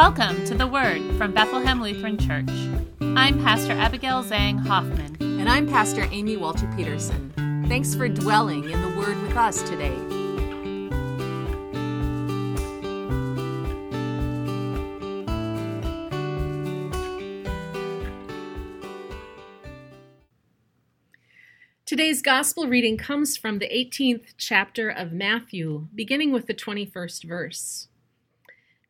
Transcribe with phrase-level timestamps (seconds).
[0.00, 2.48] Welcome to the Word from Bethlehem Lutheran Church.
[3.02, 5.18] I'm Pastor Abigail Zhang Hoffman.
[5.20, 7.30] And I'm Pastor Amy Walter Peterson.
[7.68, 9.94] Thanks for dwelling in the Word with us today.
[21.84, 27.89] Today's Gospel reading comes from the 18th chapter of Matthew, beginning with the 21st verse.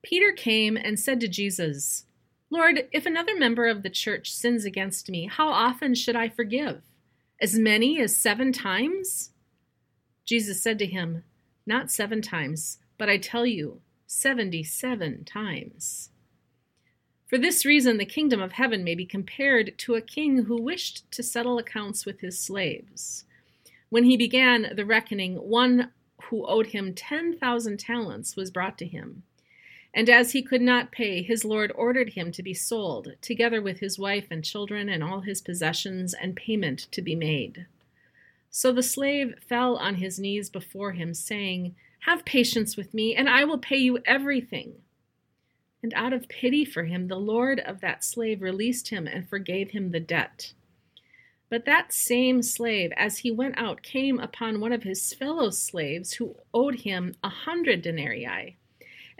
[0.02, 2.06] Peter came and said to Jesus,
[2.50, 6.82] Lord, if another member of the church sins against me, how often should I forgive?
[7.40, 9.30] As many as seven times?
[10.24, 11.24] Jesus said to him,
[11.66, 16.10] Not seven times, but I tell you, seventy seven times.
[17.28, 21.08] For this reason, the kingdom of heaven may be compared to a king who wished
[21.12, 23.24] to settle accounts with his slaves.
[23.88, 25.92] When he began the reckoning, one
[26.24, 29.22] who owed him 10,000 talents was brought to him.
[29.92, 33.80] And as he could not pay, his lord ordered him to be sold, together with
[33.80, 37.66] his wife and children and all his possessions, and payment to be made.
[38.50, 43.28] So the slave fell on his knees before him, saying, Have patience with me, and
[43.28, 44.74] I will pay you everything.
[45.82, 49.70] And out of pity for him, the lord of that slave released him and forgave
[49.70, 50.52] him the debt.
[51.48, 56.14] But that same slave, as he went out, came upon one of his fellow slaves
[56.14, 58.56] who owed him a hundred denarii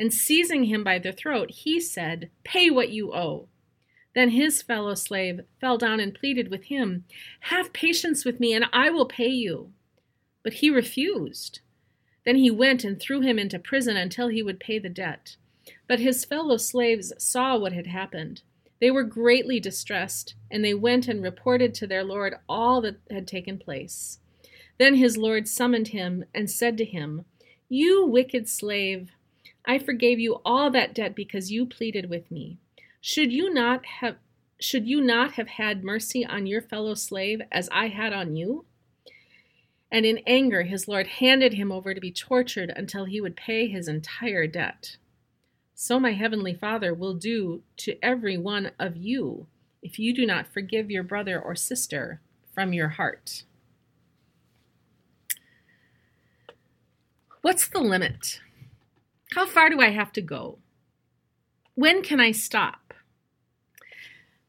[0.01, 3.49] and seizing him by the throat, he said, Pay what you owe.
[4.15, 7.05] Then his fellow slave fell down and pleaded with him,
[7.41, 9.73] Have patience with me, and I will pay you.
[10.43, 11.61] But he refused.
[12.25, 15.37] Then he went and threw him into prison until he would pay the debt.
[15.87, 18.41] But his fellow slaves saw what had happened.
[18.81, 23.29] They were greatly distressed, and they went and reported to their lord all that had
[23.29, 24.19] taken place.
[24.79, 27.27] Then his lord summoned him and said to him,
[27.69, 29.11] You wicked slave,
[29.65, 32.59] I forgave you all that debt because you pleaded with me.
[33.01, 34.17] Should you not have
[34.63, 38.67] should you not have had mercy on your fellow slave as I had on you?
[39.91, 43.69] And in anger his lord handed him over to be tortured until he would pay
[43.69, 44.97] his entire debt.
[45.75, 49.47] So my heavenly Father will do to every one of you
[49.83, 52.21] if you do not forgive your brother or sister
[52.55, 53.45] from your heart.
[57.41, 58.41] What's the limit?
[59.35, 60.59] How far do I have to go?
[61.75, 62.95] When can I stop?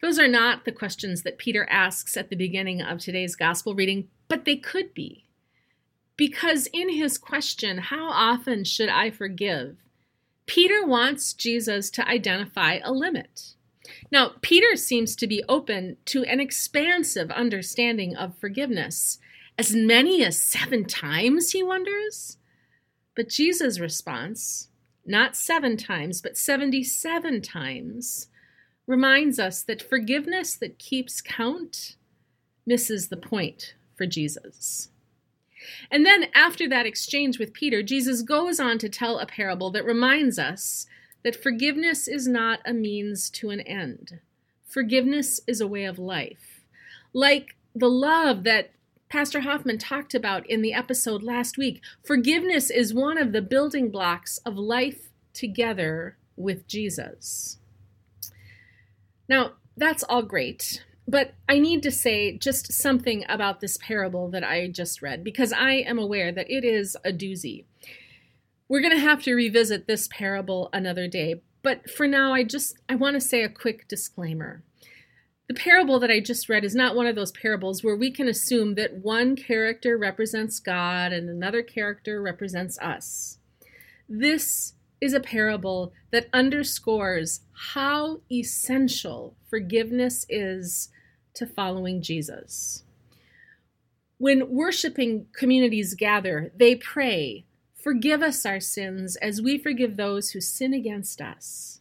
[0.02, 4.08] Those are not the questions that Peter asks at the beginning of today's gospel reading,
[4.28, 5.26] but they could be.
[6.18, 9.78] Because in his question, How often should I forgive?
[10.48, 13.54] Peter wants Jesus to identify a limit.
[14.12, 19.20] Now, Peter seems to be open to an expansive understanding of forgiveness.
[19.60, 22.38] As many as seven times, he wonders?
[23.16, 24.70] But Jesus' response
[25.06, 28.28] not seven times, but 77 times,
[28.88, 31.96] reminds us that forgiveness that keeps count
[32.66, 34.90] misses the point for Jesus.
[35.92, 39.86] And then, after that exchange with Peter, Jesus goes on to tell a parable that
[39.86, 40.88] reminds us
[41.24, 44.20] that forgiveness is not a means to an end.
[44.66, 46.62] Forgiveness is a way of life.
[47.14, 48.72] Like the love that
[49.12, 51.82] Pastor Hoffman talked about in the episode last week.
[52.02, 57.60] Forgiveness is one of the building blocks of life together with Jesus.
[59.28, 64.46] Now, that's all great, but I need to say just something about this parable that
[64.46, 67.66] I just read because I am aware that it is a doozy.
[68.70, 72.78] We're going to have to revisit this parable another day, but for now I just
[72.88, 74.64] I want to say a quick disclaimer.
[75.52, 78.30] The parable that I just read is not one of those parables where we can
[78.30, 83.38] assume that one character represents God and another character represents us.
[84.08, 87.42] This is a parable that underscores
[87.74, 90.88] how essential forgiveness is
[91.34, 92.86] to following Jesus.
[94.20, 97.44] When worshiping communities gather, they pray,
[97.76, 101.81] Forgive us our sins as we forgive those who sin against us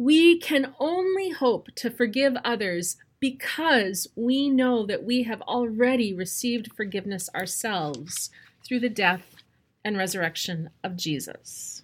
[0.00, 6.72] we can only hope to forgive others because we know that we have already received
[6.74, 8.30] forgiveness ourselves
[8.66, 9.36] through the death
[9.84, 11.82] and resurrection of Jesus.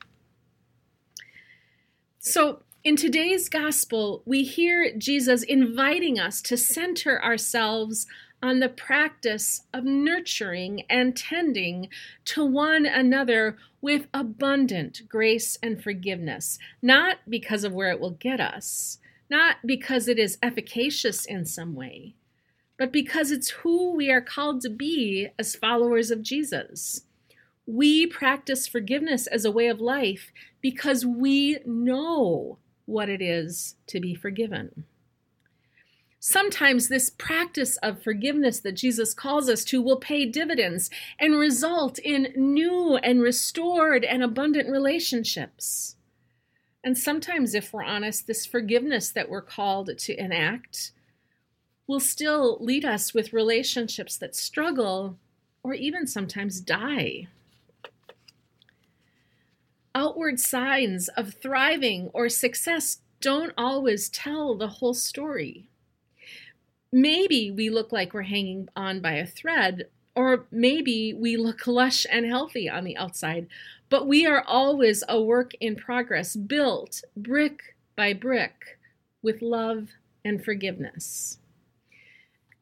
[2.18, 8.06] So, in today's gospel, we hear Jesus inviting us to center ourselves
[8.42, 11.88] on the practice of nurturing and tending
[12.24, 18.40] to one another with abundant grace and forgiveness, not because of where it will get
[18.40, 18.98] us,
[19.30, 22.14] not because it is efficacious in some way,
[22.78, 27.02] but because it's who we are called to be as followers of Jesus.
[27.66, 30.30] We practice forgiveness as a way of life
[30.60, 34.84] because we know what it is to be forgiven.
[36.28, 40.90] Sometimes this practice of forgiveness that Jesus calls us to will pay dividends
[41.20, 45.94] and result in new and restored and abundant relationships.
[46.82, 50.90] And sometimes, if we're honest, this forgiveness that we're called to enact
[51.86, 55.18] will still lead us with relationships that struggle
[55.62, 57.28] or even sometimes die.
[59.94, 65.68] Outward signs of thriving or success don't always tell the whole story.
[66.92, 72.06] Maybe we look like we're hanging on by a thread, or maybe we look lush
[72.10, 73.46] and healthy on the outside,
[73.88, 78.78] but we are always a work in progress, built brick by brick
[79.22, 79.90] with love
[80.24, 81.38] and forgiveness.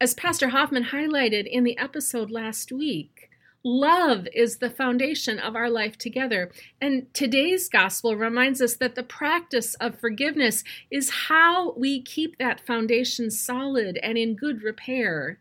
[0.01, 3.31] As Pastor Hoffman highlighted in the episode last week,
[3.65, 6.53] love is the foundation of our life together.
[6.81, 12.61] And today's gospel reminds us that the practice of forgiveness is how we keep that
[12.61, 15.39] foundation solid and in good repair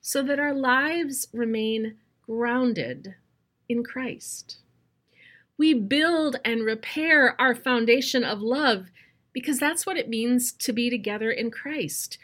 [0.00, 3.16] so that our lives remain grounded
[3.68, 4.58] in Christ.
[5.58, 8.86] We build and repair our foundation of love
[9.32, 12.18] because that's what it means to be together in Christ.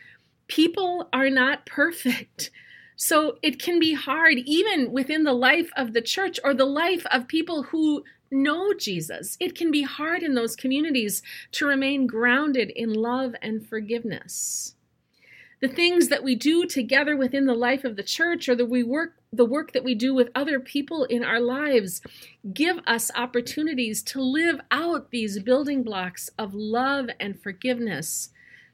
[0.47, 2.51] People are not perfect.
[3.03, 7.07] So it can be hard, even within the life of the church or the life
[7.11, 9.39] of people who know Jesus.
[9.41, 14.75] It can be hard in those communities to remain grounded in love and forgiveness
[15.61, 18.83] the things that we do together within the life of the church or the we
[18.83, 22.01] work the work that we do with other people in our lives
[22.53, 28.31] give us opportunities to live out these building blocks of love and forgiveness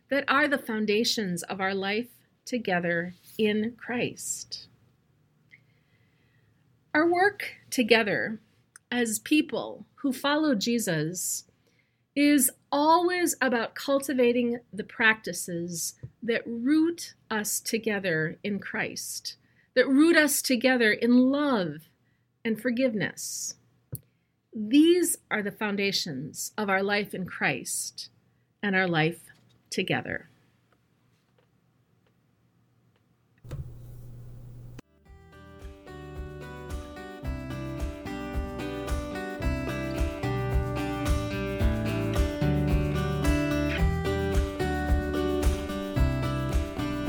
[0.09, 2.09] that are the foundations of our life
[2.45, 4.67] together in Christ.
[6.95, 8.41] Our work together
[8.91, 11.45] as people who follow Jesus
[12.15, 19.37] is always about cultivating the practices that root us together in Christ,
[19.75, 21.89] that root us together in love
[22.45, 23.57] and forgiveness.
[24.55, 28.09] These are the foundations of our life in Christ
[28.63, 29.21] and our life
[29.69, 30.31] together.